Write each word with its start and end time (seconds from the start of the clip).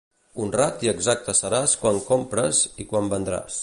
Honrat 0.43 0.85
i 0.85 0.89
exacte 0.93 1.37
seràs 1.41 1.77
quan 1.85 2.03
compres 2.11 2.67
i 2.85 2.91
quan 2.93 3.15
vendràs. 3.17 3.59